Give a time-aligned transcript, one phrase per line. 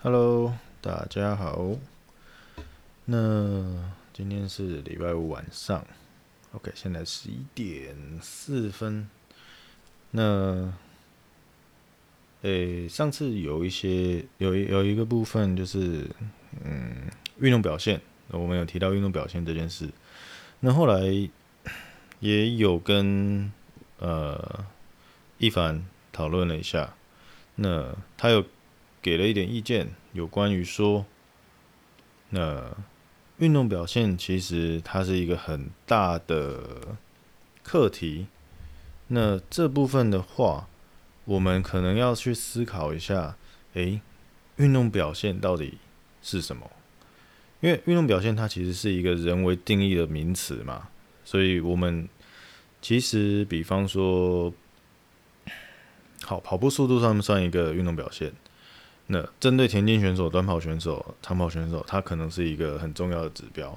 [0.00, 1.76] Hello，大家好。
[3.06, 3.64] 那
[4.12, 5.84] 今天是礼拜五晚上
[6.52, 9.10] ，OK，现在十一点四分。
[10.12, 10.72] 那，
[12.42, 16.08] 诶，上次有一些有有一个部分就是，
[16.64, 17.10] 嗯，
[17.40, 19.90] 运动表现，我们有提到运动表现这件事。
[20.60, 21.00] 那后来
[22.20, 23.52] 也有跟
[23.98, 24.64] 呃
[25.38, 26.94] 一凡讨论了一下，
[27.56, 28.44] 那他有。
[29.08, 31.06] 给了一点意见，有关于说，
[32.28, 32.76] 那
[33.38, 36.98] 运动表现其实它是一个很大的
[37.62, 38.26] 课题。
[39.06, 40.68] 那这部分的话，
[41.24, 43.38] 我们可能要去思考一下，
[43.72, 44.02] 诶，
[44.56, 45.78] 运动表现到底
[46.20, 46.70] 是什么？
[47.62, 50.90] 因为运动表现它其实是一个人为定义的名词嘛，
[51.24, 52.06] 所以我们
[52.82, 54.52] 其实比方说，
[56.24, 58.34] 好，跑步速度算不算一个运动表现？
[59.10, 63.74] 那针对田径选手、短跑选手、长跑选手，它可能是一个很重要的指标。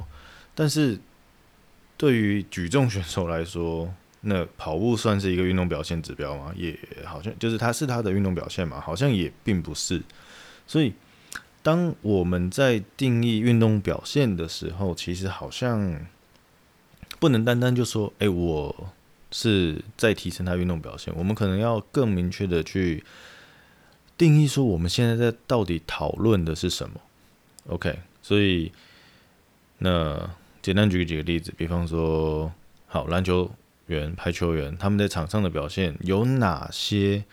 [0.54, 1.00] 但是，
[1.96, 6.52] 对于举重选手来说，那跑步算是一个运动表现指标吗？
[6.58, 10.02] 也好像就是它是它的运动表现嘛，好像也并不是。
[10.68, 10.94] 所以，
[11.64, 16.06] 当我们在定义运动表现的时候，其实好像
[17.20, 18.90] 不能单单就说，哎、我
[19.32, 21.14] 是在提升它运动表现。
[21.16, 23.02] 我们可能要更明确的去。
[24.22, 27.02] 定义说我们现在在到底讨论的是什么
[27.70, 28.72] ？OK，所以
[29.80, 30.30] 那
[30.62, 32.54] 简单举几个例子，比方说，
[32.86, 33.50] 好，篮球
[33.88, 37.24] 员、排球员他们在场上的表现有哪些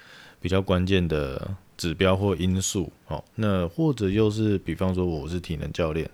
[0.40, 2.90] 比较关键的指标或因素？
[3.04, 6.10] 好，那或者又是比方说我是体能教练，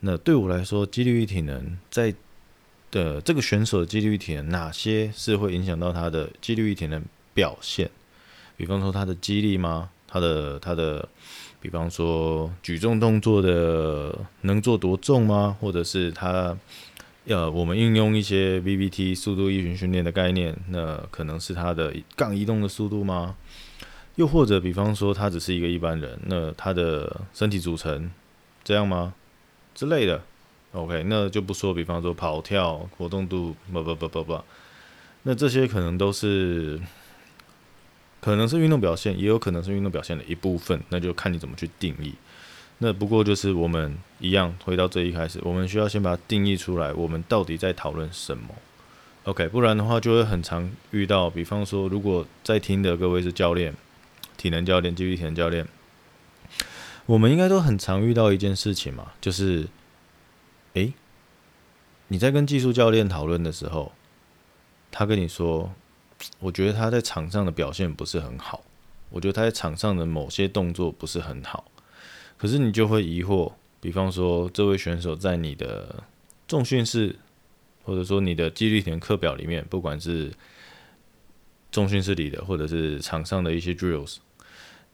[0.00, 2.14] 那对我来说，肌力与体能在
[2.90, 7.90] 的这个选手的肌力体能哪些是会影响到他的肌力与体能表现？
[8.58, 9.88] 比方说他的肌力吗？
[10.12, 11.08] 他的他的，
[11.60, 15.56] 比方说举重动作的能做多重吗？
[15.60, 16.56] 或者是他，
[17.26, 23.36] 呃，我们运用一些 VBT 速度异群训练的概念，那可能是他的杠移动的速度吗？
[24.16, 28.10] 又或者比方说他只是一个一般人，那他的身体组成
[28.64, 29.14] 这样吗？
[29.76, 30.20] 之类的。
[30.72, 34.40] OK，那就不说，比方说跑跳活动度，不不不不不，
[35.22, 36.80] 那这些可能都是。
[38.20, 42.14] 可能是运动表现，也有可能是运动表现的一部分，那就看你怎么去定义。
[42.82, 48.48] 那不过就是我们一样回到这一开始，我们需要先把它定义出来，我们到底在讨论什么
[49.24, 53.74] ？OK，不然的话就会很常遇到，比方说，如果在听的各位是教练、
[54.36, 55.66] 体能教练、肌力体能教练，
[57.06, 59.68] 我们应该都很常遇到一件事情嘛，就是，
[60.74, 60.92] 诶，
[62.08, 63.92] 你在跟技术教练讨论的时候，
[64.90, 65.72] 他跟你说。
[66.38, 68.62] 我觉得他在场上的表现不是很好，
[69.08, 71.70] 我觉得他在场上的某些动作不是很好，
[72.36, 76.02] 可是你就会疑惑，比方说这位选手在你的
[76.46, 77.16] 重训室，
[77.84, 80.30] 或者说你的肌力体能课表里面，不管是
[81.70, 84.16] 重训室里的，或者是场上的一些 drills，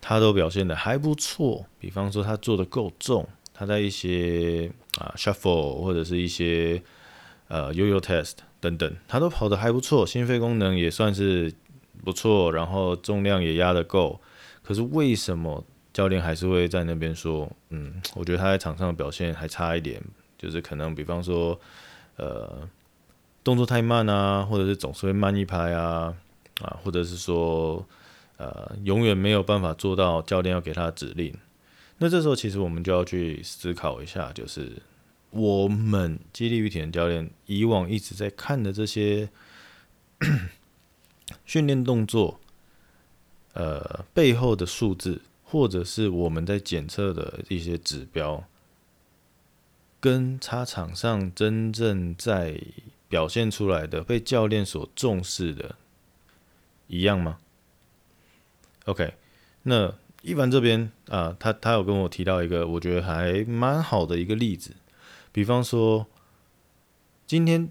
[0.00, 1.66] 他都表现的还不错。
[1.78, 6.82] 比方说他做的够重，他在一些啊 shuffle 或者是一些
[7.48, 8.34] 呃 yo-yo test。
[8.60, 11.52] 等等，他都跑得还不错，心肺功能也算是
[12.04, 14.20] 不错，然后重量也压得够。
[14.62, 20.02] 可是为什么教练还是会在那边说，嗯，我觉得他在场上的表现还差一点，
[20.38, 21.58] 就是可能比方说，
[22.16, 22.68] 呃，
[23.44, 26.14] 动作太慢啊，或者是总是会慢一拍啊，
[26.62, 27.86] 啊，或者是说，
[28.38, 31.34] 呃，永远没有办法做到教练要给他的指令。
[31.98, 34.72] 那这时候其实我们就要去思考一下，就是。
[35.36, 39.28] 我们肌力与体能教练以往一直在看的这些
[41.44, 42.40] 训练动作，
[43.52, 48.44] 呃，背后的数字，或者是我们在检测的一些指标，
[50.00, 52.60] 跟他场上真正在
[53.08, 55.76] 表现出来的被教练所重视的
[56.86, 57.38] 一样吗
[58.86, 59.14] ？OK，
[59.64, 64.74] 那一凡这边啊、他他有跟我提到一个我觉得还蛮好的一个例子。
[65.36, 66.06] 比方说，
[67.26, 67.70] 今天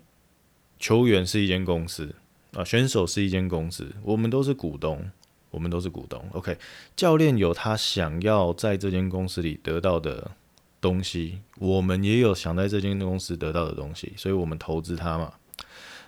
[0.77, 2.13] 球员是一间公司
[2.53, 5.09] 啊，选手是一间公司，我们都是股东，
[5.49, 6.23] 我们都是股东。
[6.33, 6.59] OK，
[6.95, 10.29] 教练有他想要在这间公司里得到的
[10.79, 15.33] 东西，我们也有想在这间公司得到的东西，所以我们投资他嘛。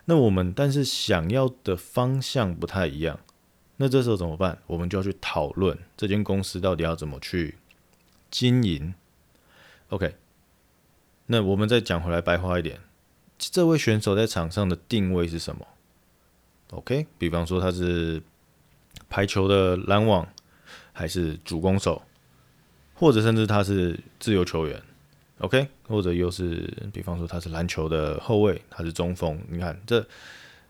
[0.05, 3.19] 那我们但是想要的方向不太一样，
[3.77, 4.59] 那这时候怎么办？
[4.67, 7.57] 我们就要去讨论这间公司到底要怎么去
[8.29, 8.93] 经营。
[9.89, 10.13] OK。
[11.27, 12.79] 那我们再讲回来，白话一点，
[13.37, 15.67] 这位选手在场上的定位是什么
[16.71, 18.21] ？OK，比方说他是
[19.07, 20.27] 排球的拦网，
[20.91, 22.01] 还是主攻手，
[22.95, 24.81] 或者甚至他是自由球员
[25.39, 30.05] ，OK，或者又是比方说他是篮球的后卫，他是中锋，你看这。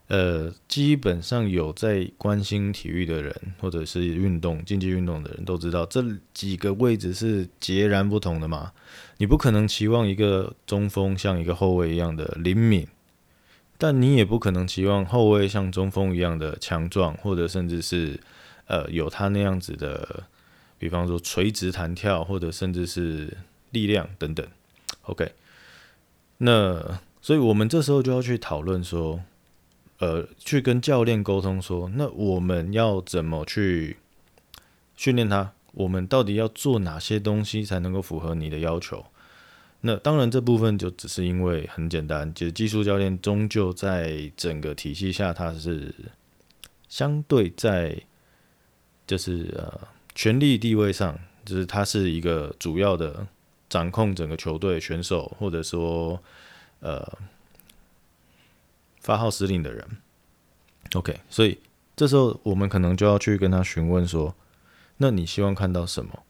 [0.07, 6.01] 呃，基本上有在关心体育的人，或者是运动、竞技运动的人都知道，这
[6.33, 8.71] 几个位置是截然不同的嘛。
[9.18, 12.88] 你不可能期望一个中锋像一个后卫一样的灵敏，
[13.77, 18.18] 但你也不可能期望后卫像中锋一样的强壮，或者甚至是
[18.68, 20.24] 呃有他那样子的，
[20.80, 23.36] 比方说垂直弹跳，或者甚至是
[23.71, 24.48] 力量等等。
[25.01, 25.33] OK，
[26.38, 29.19] 那所以我们这时候就要去讨论说。
[30.00, 33.98] 呃，去跟教练沟通说，那我们要怎么去
[34.96, 35.54] 训练他？
[35.74, 39.04] 我们到底要做哪些东西才能够符合你的要求？
[39.82, 45.94] 那当然，这部分就只是因为很简单，就是技术教练终究在整个体系下，他是
[46.88, 48.00] 相对在
[49.08, 53.26] 就是呃权力地位上，就是他是一个主要的
[53.68, 56.22] 掌控整个球队选手，或者说
[56.82, 57.18] 呃。
[59.07, 59.88] 发号施令的人
[60.94, 61.57] ，OK，所以
[61.95, 64.36] 这时候我们可能就要去跟他询问说
[65.00, 66.24] ：“那你希望看到什么？”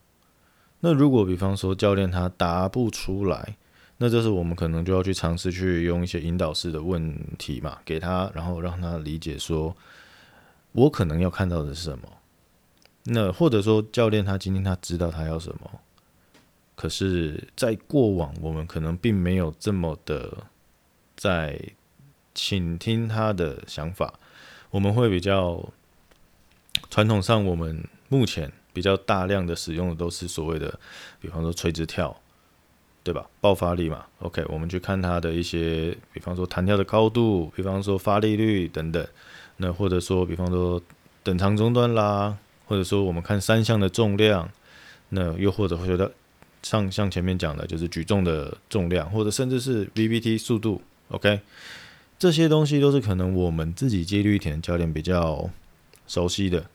[0.81, 3.57] 那如果比方说教练他答不出来，
[3.97, 9.75] 那这时候我们可能就要去尝试去用一些引导式的问题嘛，给他，然后让他理解说
[10.73, 12.07] ：“我可能要看到的是什么？”
[13.09, 15.79] 那或者说教练他今天他知道他要什么，
[16.75, 20.45] 可是，在过往我们可能并没有这么的
[21.15, 21.59] 在。
[22.37, 24.13] 请听他的想法。
[24.69, 25.67] 我们会比较
[26.91, 30.79] 传统上，我们目前比较大量的使用的都是所谓的，
[31.19, 32.15] 比方说垂直跳，
[33.03, 33.27] 对吧？
[33.41, 34.05] 爆发力嘛。
[34.19, 39.05] OK，我们去看他的一些，比方说弹跳的高度，比方说发力率等等。
[39.57, 40.79] 那或者说，比方说
[41.23, 42.37] 等长中段啦，
[42.67, 44.47] 或者说我们看三项的重量，
[45.09, 46.11] 那又或者会觉得
[46.61, 50.83] 像像前面讲的，就是举重的重量，或者甚至是 VBT 速度。
[51.07, 51.39] OK。
[52.19, 55.49] 这些东西都是可能我们自己接力田教练比较
[56.07, 56.67] 熟悉的，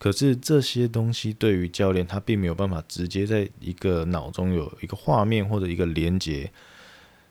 [0.00, 6.50] 可是这些东西对于教练他并没有办法直接在一个脑中有一个画面或者一个连接，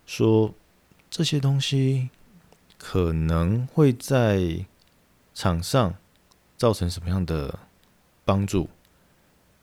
[0.05, 0.53] 说
[1.09, 2.09] 这些东西
[2.77, 4.65] 可能会在
[5.33, 5.95] 场上
[6.55, 7.59] 造成什么样的
[8.23, 8.69] 帮助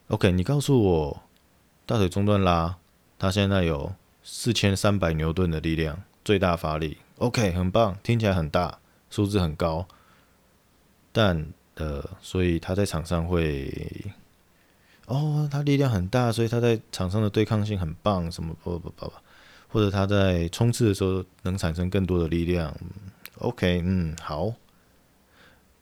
[0.08, 1.22] ？OK，你告诉我，
[1.86, 2.76] 大腿中段拉，
[3.18, 6.98] 他现在有四千三百牛顿的力量，最大发力。
[7.20, 8.78] OK，很棒，听起来很大，
[9.10, 9.86] 数字很高，
[11.12, 13.70] 但呃，所以他在场上会，
[15.04, 19.12] 哦，他力量很大，所以他在场上的对抗性很棒，什么不不不不，
[19.68, 22.74] 或者他在冲刺的时候能产生更多的力量。
[23.36, 24.54] OK，嗯，好，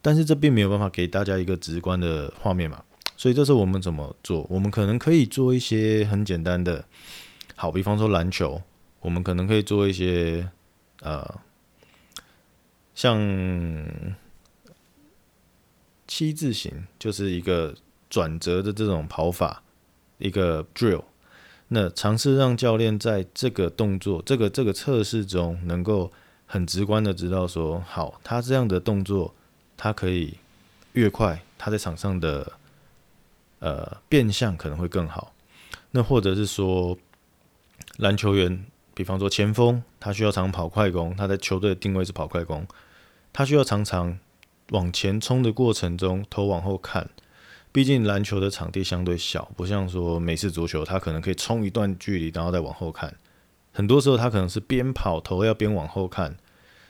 [0.02, 2.82] 但是这并没有办法给大家一个直观的画面嘛，
[3.16, 4.44] 所以这是我们怎么做？
[4.50, 6.84] 我们可能可以做一些很简单的，
[7.54, 8.60] 好，比方说篮球，
[8.98, 10.50] 我们可能可以做一些。
[11.00, 11.40] 呃，
[12.94, 13.16] 像
[16.08, 17.72] 七字形就是一个
[18.10, 19.62] 转折的这种跑法，
[20.18, 21.04] 一个 drill。
[21.68, 26.10] 那尝试让教练在这个动作、这个这个测试中，能够
[26.46, 29.32] 很直观的知道说，好，他这样的动作，
[29.76, 30.38] 他可以
[30.94, 32.52] 越快，他在场上的
[33.60, 35.32] 呃变相可能会更好。
[35.92, 36.98] 那或者是说，
[37.98, 38.66] 篮球员。
[38.98, 42.66] 比方说前锋，他需要常跑快攻，他在球队的定位是跑快攻，
[43.32, 44.18] 他需要常常
[44.70, 47.08] 往前冲的过程中头往后看，
[47.70, 53.14] 毕竟篮球的场地相对小，不像说美式足球，他可能可以冲一段距离然后再往后看，
[53.72, 56.36] 很多时候他可能是边跑头要边往后看，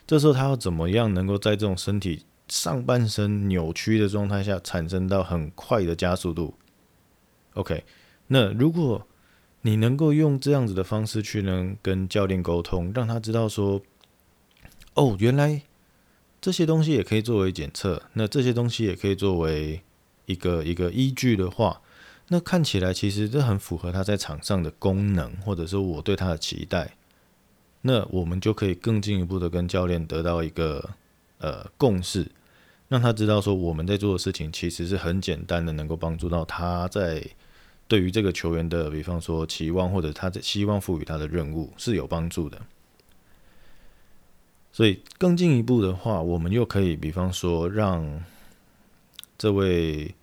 [0.06, 6.54] 这时候他要怎么样能够在这种身体上半身扭曲的状态下产生到很快的加速度
[7.52, 7.84] ？OK，
[8.28, 9.06] 那如果
[9.68, 13.82] 你能够用这样子的方式去能跟教练沟通，让他知道说，
[14.94, 15.60] 哦，原来
[16.40, 19.82] 这些东西也可以作为检测，那这些东西也可以作为
[20.24, 21.82] 一个一个依据的话，
[22.28, 26.96] 那看起来其实这很符合他在场上的功能，或者说我对他的期待，
[27.82, 30.88] 那我们就可以更进一步的跟教练得到一个
[31.40, 32.30] 呃共识，
[32.88, 37.22] 让他知道说我们在做的事情其实是很简单的，能够帮助到他在。
[37.88, 42.60] 对于这个球员的，比方说期望或者他的希望赋予他的任务是有帮助的。
[44.70, 48.22] 所以更进一步的话，我们又可以，比方说让
[49.38, 50.14] 这位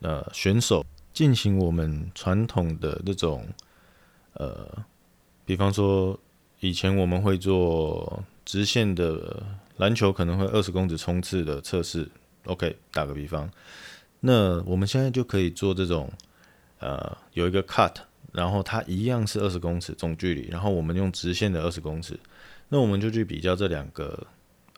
[0.00, 3.46] 呃选手进行我们传统的这种
[4.32, 4.66] 呃，
[5.44, 6.18] 比方说
[6.60, 9.42] 以前我们会做直线的
[9.76, 12.08] 篮球，可能会二十公尺冲刺的测试。
[12.46, 13.50] OK，打个比方，
[14.20, 16.10] 那我们现在就可以做这种。
[16.78, 17.94] 呃有一个 cut，
[18.32, 22.18] 然后它一样是二十公尺总距离，然后我们用直线的二十公尺，
[22.68, 24.26] 那我们就去比较这两个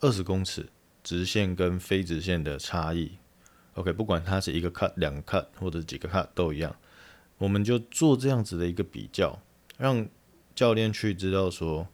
[0.00, 0.66] 二十公尺
[1.02, 3.12] 直线跟非直线的差异。
[3.74, 6.74] OK，不管它是一个 cut、两个 cut 或者几个 cut 都一样，
[7.38, 9.40] 我们就做这样子的一个比较，
[9.76, 10.06] 让
[10.54, 11.86] 教练去知道说，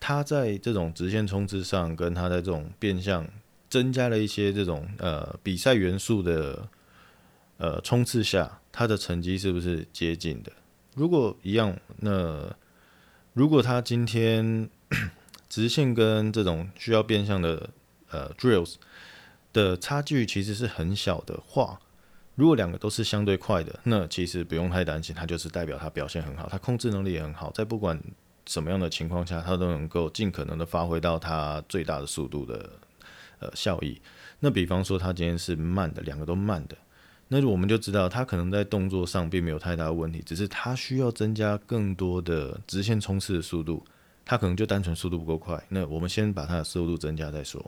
[0.00, 3.28] 他在这种直线冲刺上，跟他在这种变向
[3.68, 6.66] 增加了一些这种呃比赛元素的
[7.58, 10.50] 呃冲刺下，他的成绩是不是接近的？
[10.94, 12.52] 如果一样，那
[13.34, 14.68] 如果他今天
[15.48, 17.70] 直线跟这种需要变向的
[18.10, 18.76] 呃 drills。
[19.52, 21.78] 的差距其实是很小的话，
[22.36, 28.00] 如果两个都是相对快的，那其实不用太担心，它就是代表他表现很好，他控制能力也很好，在不管
[28.46, 32.70] 什么样的情况下，它都能够尽可能的发挥到它最大的速度的
[33.40, 34.00] 呃效益。
[34.40, 36.74] 那比方说，他今天是慢的，两个都慢的，
[37.34, 43.82] 那我们就知道它可能在动作上并没有太大问题，只是它需要增加更多的直线冲刺的速度，
[44.22, 45.58] 它可能就单纯速度不够快。
[45.70, 47.58] 那我们先把它的速度增加再说，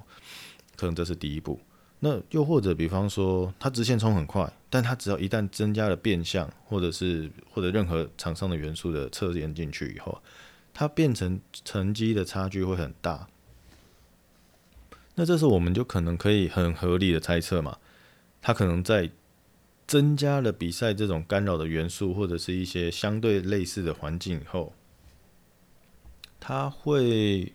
[0.77, 1.59] 可能这是第一步。
[1.99, 10.21] 那又或者，比方说，它直线冲很快，但它只要一旦增加了变向，或者是或者任何场上的元素的测验进去以后，
[10.75, 13.27] 它变成成绩的差距会很大。
[15.15, 17.79] 那这时候我们就可能可以很合理的猜测嘛，
[18.43, 19.11] 它可能在
[19.87, 24.73] 增加了比赛这种干扰的元素，或者是一些相对类似的环境以后，
[26.41, 27.53] 他会。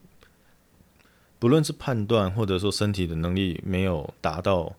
[1.42, 4.76] 不论是判断或者说身体的能力没有达到，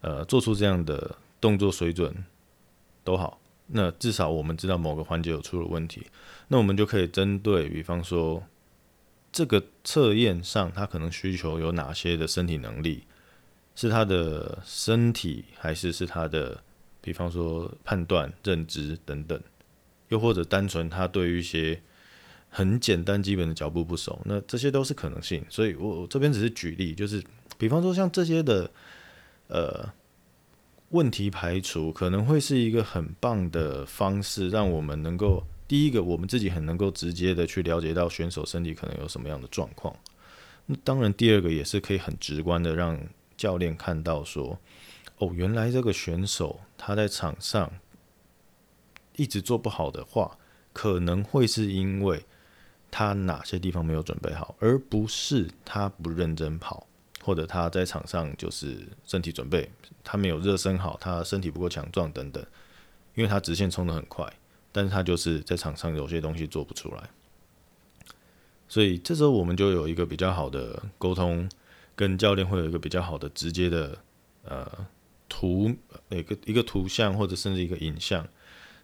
[0.00, 2.24] 呃，做出这样的动作水准
[3.04, 6.08] 都好，那至少我们知道某个环节有出了问题，
[6.48, 8.42] 那我们就可以针对，比方说
[9.30, 13.04] 这个测验上他可能需求有哪些的身体能力，
[13.76, 16.64] 是他的身体还是是他的，
[17.02, 19.38] 比方说判断、认知等等，
[20.08, 21.78] 又或者单纯他对于一些。
[22.54, 25.42] 很简单，基本的脚步不熟，那这些都是可能性。
[25.48, 27.24] 所以我，这边只是举例，就是
[27.56, 28.70] 比方说像这些的，
[29.46, 29.90] 呃，
[30.90, 39.96] 问题排除可能会是一个很棒的方式，让我们能够第一个，我们自己很能够直接的去了解到选手身体可能有什么样的状况。
[40.66, 43.00] 那当然，第二个也是可以很直观的让
[43.34, 44.58] 教练看到说，
[45.22, 47.72] 哦，原来这个选手他在场上
[49.16, 50.38] 一直做不好的话，
[50.72, 52.24] 可能会是因为。
[52.94, 56.86] 他哪些地方没有准备好，而不是他不认真跑，
[57.22, 59.70] 或者他在场上就是身体准备，
[60.04, 62.44] 他没有热身好，他身体不够强壮等等，
[63.14, 64.30] 因为他直线冲得很快，
[64.72, 67.08] 但是他就是在场上有些东西做不出来，
[68.68, 71.48] 所以这时候我们就有一个比较好的沟通，
[71.96, 73.96] 跟教练会有一个比较好的直接的
[74.44, 74.86] 呃
[75.42, 75.74] 图，
[76.10, 78.24] 一个一个图像或者甚至一个影像。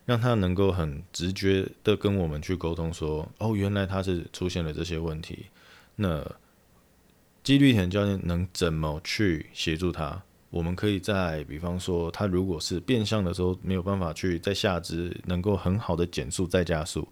[0.04, 5.44] 让他能够很直觉的跟我们去沟通，说：“哦，原来他是出现了这些问题。”
[5.94, 6.26] 那
[7.44, 10.22] 肌力田教练能怎么去协助他？
[10.48, 17.06] 我们可以在，比方说，他如果是变向的时候没有办法去在下肢能够很好的减速再加速，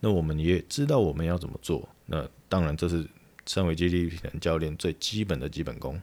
[0.00, 1.88] 那我们也知道我们要怎么做。
[2.06, 3.08] 那当然，这是
[3.46, 6.02] 身为肌力田教练最基本的基本功。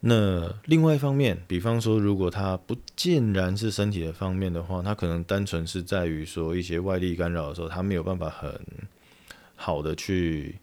[0.00, 8.60] 那另外一方面，比方说，如果他不尽然是身体的方面的话，他可能单纯是在于说一些外力干扰的时候，他没有办法很
[9.56, 10.56] 好的去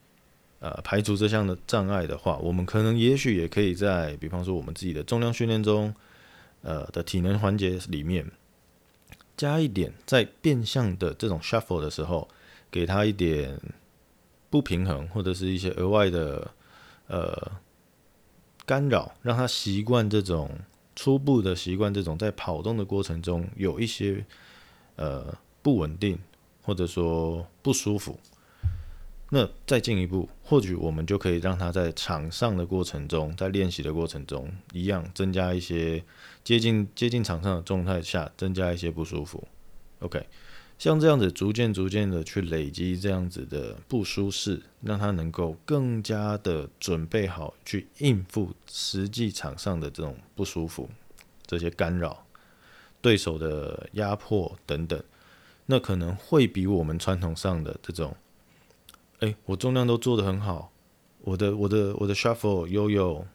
[0.59, 5.93] 呃排除这项的障碍的话，我们可能也许也可以在比方说我们自己的重量训练中，
[6.61, 8.25] 呃的体能环节里面
[9.35, 12.29] 加一点，在变相的这种 shuffle 的时候，
[12.71, 13.59] 给他一点
[14.49, 16.51] 不平衡或者是一些额外的
[17.07, 17.51] 呃。
[18.65, 20.49] 干扰，让他习惯这种
[20.95, 24.25] 初步的习惯，这种在跑动的过程中有一些
[24.95, 26.17] 呃不稳定，
[26.63, 28.19] 或者说不舒服。
[29.29, 36.03] 那再进一步，或许我们就可以让他在场上的过程中，在练习的过程中，一样增加一些
[36.43, 39.47] 接近接近场上的状态下，增加一些不舒服。
[39.99, 40.25] OK。
[40.77, 50.89] 像这样子，逐渐逐渐的去累积这样子的不舒适，让他能够更加的准备好去应付实际场上的这种不舒服、
[51.47, 52.25] 这些干扰、
[53.01, 55.01] 对手的压迫等等，
[55.65, 58.15] 那可能会比我们传统上的这种，
[59.21, 60.71] 哎、我重量都做得很好，
[61.21, 63.25] 我的我的我的 shuffle 悠悠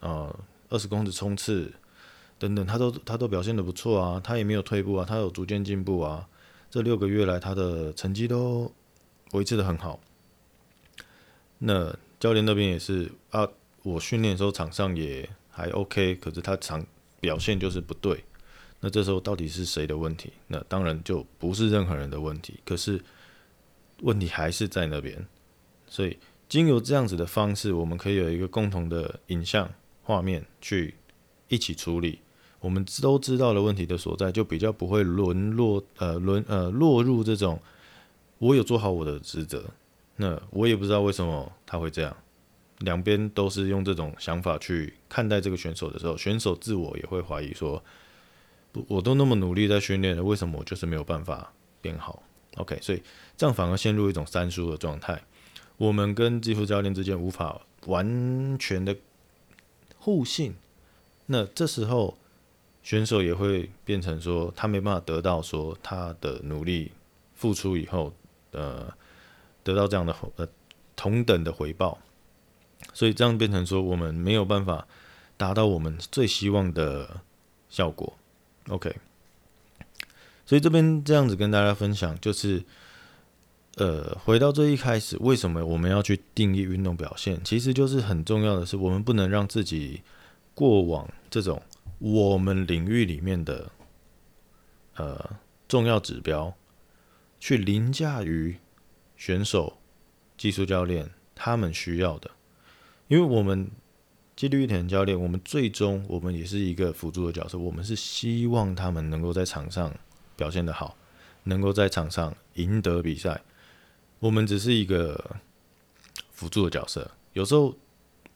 [0.00, 0.36] 啊，
[0.68, 1.72] 二十公尺冲刺
[2.36, 6.26] 等等，他都他都表现得不错啊，他也没有退步啊，他有逐渐进步啊。
[6.70, 8.72] 这六个月来，他的成绩都
[9.32, 9.98] 维持得很好。
[11.58, 13.48] 那教练那边也是啊，
[13.82, 16.86] 我训练的时候场上也还 OK，可是他场
[17.18, 18.24] 表现就是不对。
[18.78, 20.32] 那这时候到底是谁的问题？
[20.46, 23.02] 那当然就不是任何人的问题，可是
[24.02, 25.26] 问题还是在那边。
[25.88, 26.16] 所以，
[26.48, 29.68] 经由这样子的方式，我们可以有一个共同的影像
[30.04, 30.94] 画面去
[31.48, 32.20] 一起处理。
[32.60, 37.60] 我们都知道的问题的所在，就比较不会沦落呃沦呃落入这种
[38.38, 39.64] 我有做好我的职责，
[40.16, 42.16] 那我也不知道为什么他会这样。
[42.78, 47.82] 两边都是用这种想法去看待这个选手的时候，选手自我也会怀疑说。
[48.86, 52.22] 我都那么努力在训练了，为什么我就是没有办法变好
[52.54, 53.02] ？OK，所以
[53.36, 55.20] 这样反而陷入一种三输的状态。
[55.76, 58.96] 我们跟技术教练之间无法完全的
[59.98, 60.54] 互信，
[61.26, 62.16] 那这时候
[62.82, 66.92] 选手也会变成说，他没办法得到说他的努力
[67.34, 68.12] 付出以后，
[68.52, 68.92] 呃，
[69.62, 70.48] 得到这样的呃
[70.96, 71.98] 同等的回报，
[72.92, 74.86] 所以这样变成说，我们没有办法
[75.36, 77.20] 达到我们最希望的
[77.68, 78.12] 效果。
[78.68, 78.94] OK，
[80.46, 82.62] 所以这边这样子跟大家分享，就是，
[83.76, 87.40] 呃，回到最一开始，为什么我们要去定义运动表现？
[87.42, 90.02] 其实就是很重要的是，我们不能让自己
[90.54, 91.60] 过往这种
[92.00, 93.70] 我们领域里面的
[94.96, 95.38] 呃
[95.68, 96.54] 重要指标，
[97.38, 98.56] 去凌驾于
[99.16, 99.78] 选手、
[100.36, 102.32] 技术教练他们需要的，
[103.06, 103.70] 因为我们。
[104.36, 109.94] 纪律田教练，我们最终我们也是一个辅助的角色，我们是希望他们能够在场上
[110.34, 110.96] 表现得好，
[111.44, 113.42] 能够在场上赢得比赛。
[114.18, 115.36] 我们只是一个
[116.30, 117.10] 辅助的角色。
[117.34, 117.76] 有时候，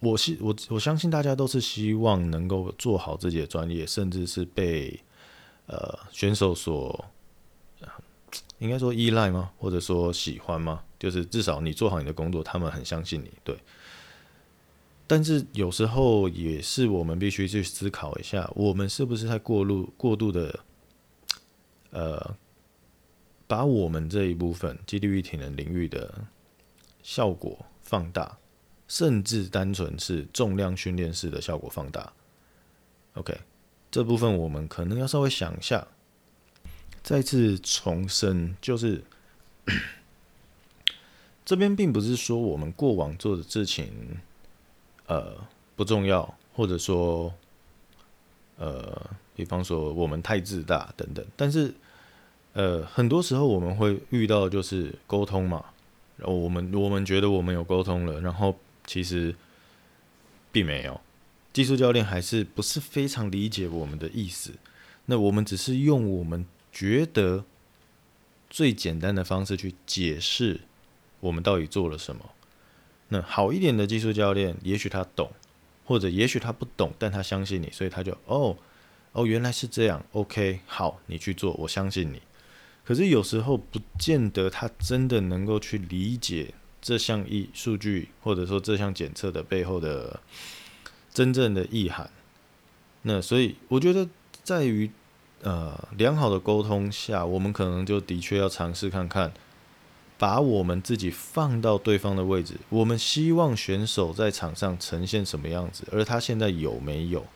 [0.01, 5.01] 我希我我相信大家都是希望能够做好自己的专业，甚至是被
[5.67, 7.05] 呃选手所
[8.59, 9.51] 应该说依赖吗？
[9.59, 10.83] 或者说喜欢吗？
[10.99, 13.59] 就是至少你做好你的工作，他们很相信你，对。
[15.07, 20.61] 但是有时候也是我们必须去思考一下，我们是不是在过路过度的，
[21.91, 22.35] 呃，
[23.47, 26.25] 把我们这一部分肌力体能领域的
[27.03, 28.39] 效果放大，
[28.89, 32.13] 甚至单纯是重量训练式的效果放大。
[33.15, 33.39] OK，
[33.91, 35.87] 这部分我们可能要稍微想一下。
[37.03, 39.03] 再次重申，就是
[41.45, 44.19] 这边并不是说我们过往做的事情。
[45.07, 45.37] 呃，
[45.77, 47.31] 不重要，或者说，
[48.57, 51.75] 呃，比方说我们太自大等等，但是，
[52.55, 55.63] 呃，很多时候我们会遇到就是沟通嘛，
[56.17, 59.35] 然后我们我们觉得我们有沟通了，然后其实
[60.53, 61.01] 并没有，
[61.53, 64.53] 技术教练还是不是非常理解我们的意思，
[65.07, 67.45] 那我们只是用我们觉得
[68.49, 70.61] 最简单的方式去解释
[71.21, 72.31] 我们到底做了什么。
[73.09, 75.31] 那好一点的技术教练，也许他懂，
[75.85, 78.57] 或者也许他不懂，但他相信你，所以他就哦
[79.13, 82.21] 哦，原来是这样，OK，好，你去做，我相信你。
[82.83, 86.53] 可是有时候不见得他真的能够去理解
[86.85, 90.21] 这项一数据，或者说这项检测的背后的
[91.13, 92.11] 真正的意涵。
[93.03, 94.07] 那所以我觉得，
[94.45, 94.91] 在于
[95.43, 99.33] 呃良好的沟通下，我们可能就的确要尝试看看。
[100.17, 107.27] 把我们自己放到对方的位置，我们希望选手在场上呈现什么样子，而他现在有没有？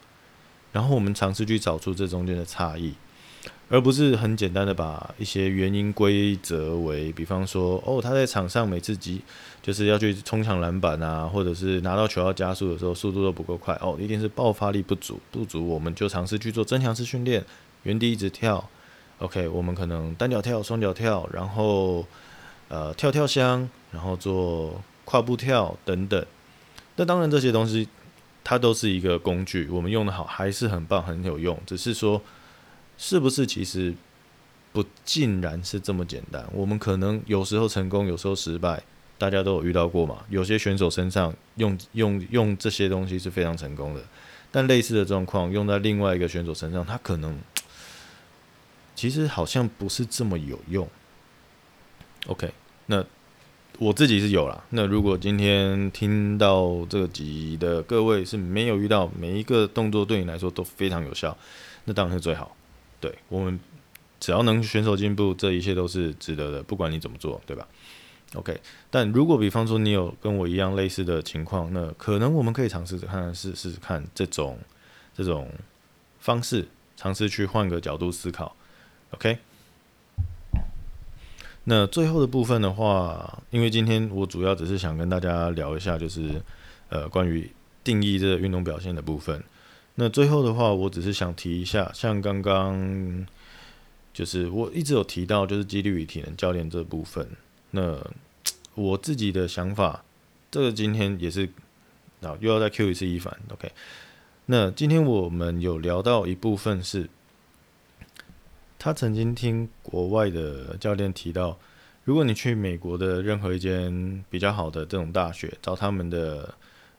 [0.72, 2.94] 然后我们尝试去找出这中间的差异，
[3.68, 9.20] 而不是很简单的把一些原因归责为，比方说，哦，他在场上每次急
[9.62, 17.44] 就是要去冲抢篮板啊，或者是拿到球要加速的时候，速度都不够快，哦，一定是爆发力不足，不足，我们就尝试去做增强式训练，
[17.82, 18.68] 原地一直跳
[19.18, 22.04] ，OK，我们可能单脚跳、双脚跳，然后。
[22.70, 26.22] 呃，跳跳箱，然后做跨步跳等等。
[26.96, 27.88] 那当然这些东西，
[28.44, 31.58] 它都是一个工具，我们用得好还是很棒，很有用。
[31.64, 32.20] 只是说，
[32.98, 33.94] 是不是其实
[34.72, 36.46] 不尽然是这么简单？
[36.52, 38.82] 我们可能有时候成功，有时候失败，
[39.16, 40.24] 大家都有遇到过嘛。
[40.28, 44.02] 有些选手身上用用用这些东西是非常成功的，
[44.50, 47.38] 但类似的状况用在另外一个选手身上，他可能
[48.94, 50.86] 其实好像不是这么有用。
[52.26, 52.52] OK，
[52.86, 53.04] 那
[53.78, 54.64] 我自己是有啦。
[54.70, 61.38] 那如果今天听到这集的各位是没有遇到每一个动作对你来说都非常有效，
[61.84, 62.54] 那当然是最好。
[63.00, 63.58] 对，我们
[64.20, 67.66] 只要能选手进步，这一切都是值得的，不管你怎么做，对吧
[68.34, 74.58] ？OK，但如果比方说你有跟我一样类似的情况，那可能我们可以尝试着看试试看这种
[75.14, 75.50] 这种
[76.18, 78.54] 方式，尝试去换个角度思考。
[79.10, 79.38] OK。
[81.64, 86.42] 那最后的部分的话，因为今天我主要只是想跟大家聊一下，就是
[86.88, 87.50] 呃关于
[87.84, 89.44] 定义这个运动表现的部分。
[90.00, 93.26] 那最后的话，我只是想提一下，像刚刚
[94.14, 97.28] 就是我一直有提到，就是纪律与体能教练这部分。
[97.72, 97.98] 那
[98.76, 100.04] 我自己的想法，
[100.52, 101.48] 这个今天也是
[102.22, 103.72] 啊，又要再 Q 一次一凡，OK。
[104.46, 107.10] 那今天我们有聊到一部分是，
[108.78, 111.58] 他曾经听国外的教练提到，
[112.04, 116.54] 如果你去美国的任何一间比较好的这种大学找他们的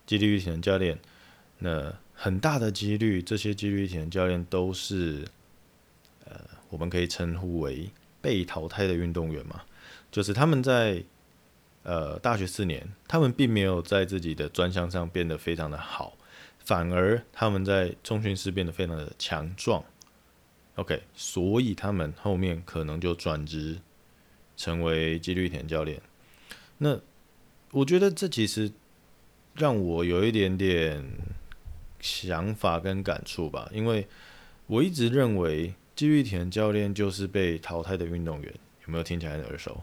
[0.05, 0.99] 纪律与体能教练，
[1.59, 5.25] 那很大的几率，这些肌力与体能教练都是
[6.25, 6.37] 呃，
[6.69, 9.61] 我们可以称呼为被淘汰的运动员嘛，
[10.11, 11.01] 就是他们在
[11.83, 16.17] 呃大学四年，他们并没有在自己的专项上变得非常的好。
[16.59, 19.81] 反而他们在中训室变得非常的强壮
[20.75, 23.79] ，OK，所以他们后面可能就转职
[24.57, 26.01] 成为纪律体能教练。
[26.79, 26.99] 那
[27.71, 28.69] 我觉得这其实
[29.55, 31.03] 让我有一点点
[31.99, 34.07] 想法跟感触吧，因为
[34.67, 38.53] 我一直认为肌力体能教练就是被淘汰的运动员，
[38.85, 39.81] 有没有听起来很耳熟？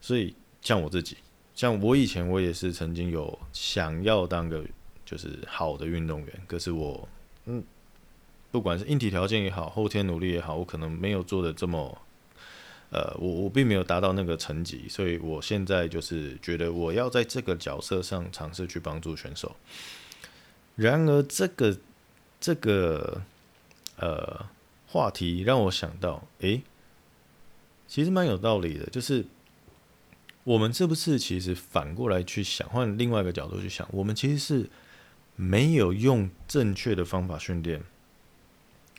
[0.00, 1.16] 所以像我自己，
[1.54, 4.64] 像我以前我也是曾经有想要当个。
[5.04, 7.06] 就是好的运动员，可是我，
[7.44, 7.62] 嗯，
[8.50, 11.98] 不管是硬体条件也好，后天努力也好，我可能没有做的这么，
[12.90, 19.54] 呃，我我并没有达到那个层级，所以我现在就是觉得我要在这个角色上尝试去帮助选手。
[20.76, 21.78] 然而，这个
[22.40, 23.22] 这个
[23.96, 24.46] 呃
[24.86, 26.62] 话题让我想到，诶，
[27.86, 29.24] 其实蛮有道理的，就是
[30.44, 34.70] 我们是不是其实反过来去想，换另外一个角度去想，我们其实是。
[35.34, 37.82] 没有用正确的方法训练，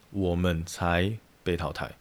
[0.09, 1.95] 我们才被淘汰。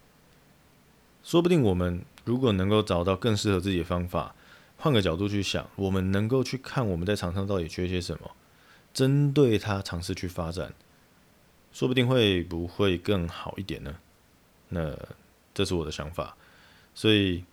[1.22, 4.34] 说不定我们如果能够找到更适合自己的方法，
[4.78, 8.30] 换个角度去想，我们能够去看我们在场上到底缺些什么，
[8.92, 10.74] 针对它尝试去发展，
[11.72, 13.96] 说不定会不会更好一点呢？
[14.68, 14.96] 那
[15.54, 16.36] 这是我的想法。
[16.94, 17.44] 所以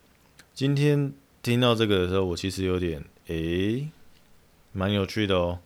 [0.54, 3.88] 今天听到这个的时候，我其实有点诶，
[4.72, 5.60] 蛮有趣的哦。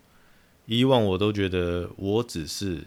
[0.66, 2.84] 以往我都觉得我只是，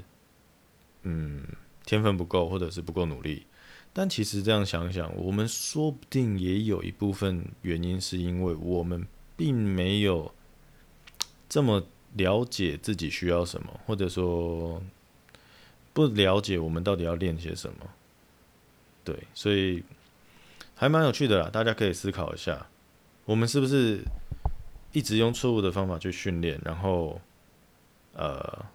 [1.04, 1.43] 嗯，
[1.86, 3.45] 天分不够，或者是不够努力。
[3.93, 10.34] 但其实这样想想，我们说不定也有一部分原因是因为我们并没有
[11.50, 11.84] 这么
[12.15, 14.82] 了解自己需要什么，或者说
[15.93, 17.89] 不了解我们到底要练些什么。
[19.04, 19.84] 对，所以
[20.76, 22.67] 还蛮有趣的啦，大家可以思考一下，
[23.26, 24.02] 我们是不是
[24.91, 27.20] 一直用错误的方法去训练，然后。
[28.20, 28.65] 呃，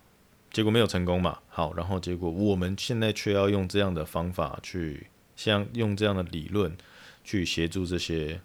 [0.52, 1.40] 结果没有成功嘛？
[1.48, 6.76] 好，然后结果我们现在却要用这样的方法去，像用这样的理论
[7.24, 8.40] 去协助这些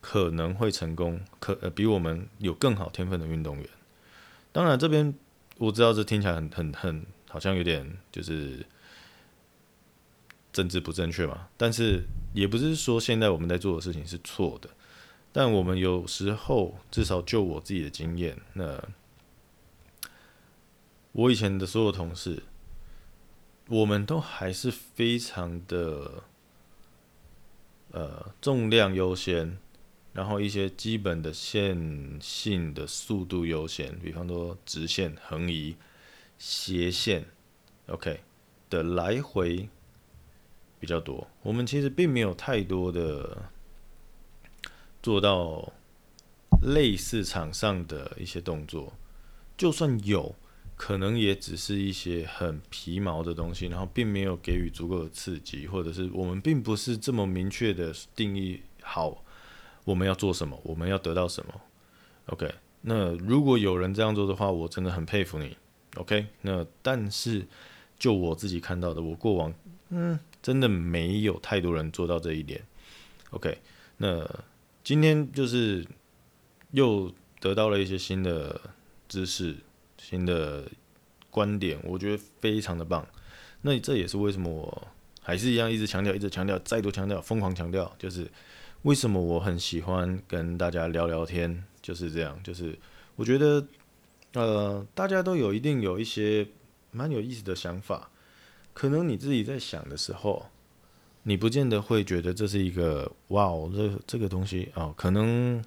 [0.00, 3.68] 可能会成功、可呃比我们有更好天分的运动员。
[4.52, 5.14] 当然，这边
[5.58, 8.64] 我知道这听起来很很很，好像有点就是
[10.52, 11.48] 政治不正确嘛。
[11.56, 14.70] 但是也不是说现在我们在做的事情是错的，
[15.32, 18.82] 但我们有时候至少就我自己的经验，那。
[21.12, 22.44] 我以前的所有同事，
[23.66, 26.22] 我们都还是非常的，
[27.90, 29.58] 呃，重量优先，
[30.12, 35.76] 然后一些基本的线性的速度优先，比方说直线、横移、
[36.38, 37.24] 斜线
[37.86, 38.20] ，OK
[38.68, 39.68] 的来回
[40.78, 41.26] 比较多。
[41.42, 43.50] 我们其实并没有太多的
[45.02, 45.72] 做到
[46.62, 48.92] 类似场上的一些动作，
[49.56, 50.34] 就算有。
[50.76, 59.22] 可能也只是一些很皮毛的东西，然后并没有给予足够的刺激，或者是我们并不是这么明确的定义好
[59.84, 61.54] 我们要做什么，我们要得到什么。
[62.26, 65.56] OK，那如果有人这样做的话，我真的很佩服你。
[65.96, 67.46] OK，那但是
[67.98, 69.52] 就我自己看到的，我过往
[69.88, 72.62] 嗯真的没有太多人做到这一点。
[73.30, 73.58] OK，
[73.96, 74.28] 那
[74.84, 75.86] 今天就是
[76.70, 78.60] 又得到了一些新的
[79.08, 79.56] 知识。
[80.02, 80.64] 新的
[81.30, 83.06] 观点，我觉得非常的棒。
[83.60, 84.88] 那这也是为什么我
[85.20, 88.26] 还是一样一直强调，一直强调，再度强调，疯狂强调，就是
[88.82, 92.40] 为什么我很喜欢跟大家聊聊天，就是这样。
[92.42, 92.78] 就是
[93.16, 93.66] 我觉得，
[94.32, 96.46] 呃，大家都有一定有一些
[96.90, 98.10] 蛮有意思的想法，
[98.72, 100.46] 可能你自己在想的时候，
[101.24, 105.62] 你不见得会觉得这是一个哇哦，这这个东西哦，可能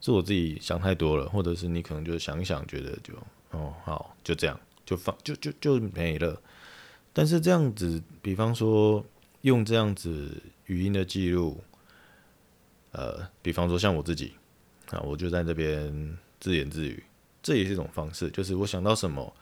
[0.00, 3.14] 是我自己想太多了，或者是你可能就想一想，觉得就。
[3.52, 6.42] 哦，好，就这样，就放，就就就没了。
[7.12, 9.02] 但是这样子，比方说
[9.42, 11.62] 用这样子语音的记录，
[12.92, 14.32] 呃，比方说像我自己
[14.90, 17.02] 啊，我就在这边自言自语，
[17.42, 19.32] 这也是一种方式，就是我想到什么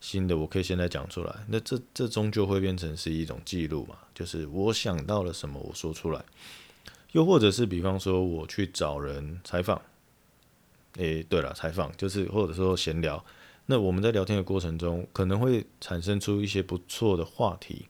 [0.00, 1.34] 新的，我可以现在讲出来。
[1.48, 3.96] 那这这终究会变成是一种记录嘛？
[4.14, 6.24] 就是我想到了什么，我说出来。
[7.12, 9.82] 又或者是比方说我去找人采访，
[10.94, 13.24] 诶，对了，采访就是或者说闲聊。
[13.66, 17.86] 那我们在聊天的过程中，可能会产生出一些不错的话题，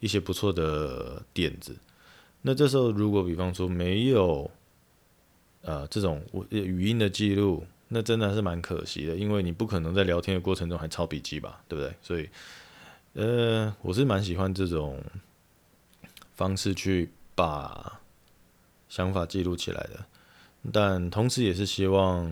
[0.00, 1.76] 一些不错的点子。
[2.46, 4.50] 那这时候如果比方说没有，
[5.62, 11.94] 呃，这种语音的记录，那真的是蛮可惜的，因为你不可能在聊天的过程中还抄笔记吧，对不对？
[12.02, 12.28] 所以，
[13.14, 15.02] 呃，我是蛮喜欢这种
[16.34, 17.98] 方式去把
[18.90, 20.04] 想法记录起来的，
[20.70, 22.30] 但同时也是希望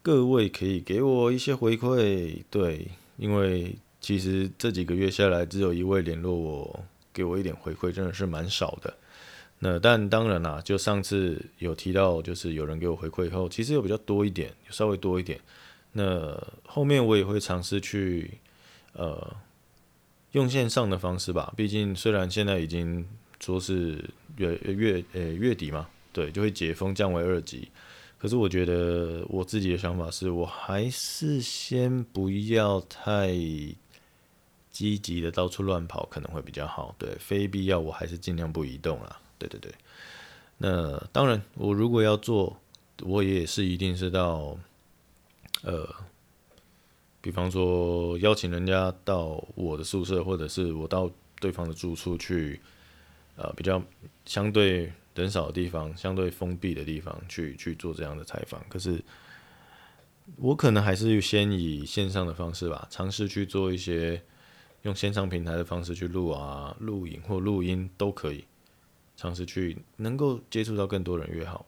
[0.00, 6.84] 各位可以给我一些回馈，对，因为其实这几个月下来，只有一位联络我，
[7.18, 8.94] 给我一点回馈，真的是蛮少的。
[9.58, 15.40] 那但当然啦，就上次有提到，就是有人给我回馈以后，其实有比较多一点，稍微多一点。
[15.90, 18.38] 那后面我也会尝试去，
[18.92, 19.36] 呃，
[20.30, 21.52] 用线上的方式吧。
[21.56, 23.04] 毕竟虽然现在已经
[23.40, 24.04] 说是
[24.36, 27.68] 月月呃月底嘛，对，就会解封降为二级。
[28.16, 33.34] 可是我觉得我自己的想法是，我还是先不要太
[34.78, 36.94] 积极的到处乱跑，可能会比较好。
[36.96, 39.20] 对，非必要我还是尽量不移动啦。
[39.36, 39.74] 对对对，
[40.58, 42.56] 那当然，我如果要做，
[43.02, 44.56] 我也是一定是到，
[45.62, 45.92] 呃，
[47.20, 51.10] 比方说邀请人家到我的宿舍，或者是我到
[51.40, 52.60] 对方的住处去，
[53.34, 53.82] 呃，比较
[54.26, 58.64] 相对人少的地方，相对封闭的地方去去做这样的采访。
[58.68, 59.02] 可是，
[60.36, 64.22] 我可能还是先以线上的方式吧，尝试去做一些
[64.82, 68.44] 用线上平台的方式去录啊、录影或录音都可以。
[69.16, 71.66] 尝试去能够接触到更多人越好，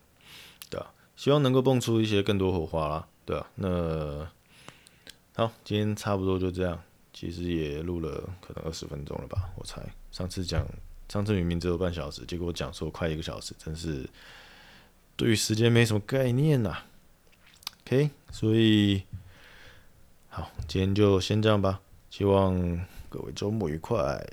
[0.70, 4.30] 对啊，希望能够蹦出一些更多火花啦，对啊，那
[5.34, 6.80] 好，今天差不多就这样，
[7.12, 9.82] 其实也录了可能二十分钟了吧，我猜。
[10.12, 10.64] 上次讲，
[11.08, 14.08] 上次明明只有半小时，结果讲说快一个小时，真是
[15.16, 16.86] 对于时间没什么概念呐、啊。
[17.84, 19.02] OK，所以
[20.28, 24.24] 好，今天就先这样吧，希望各位周末愉快。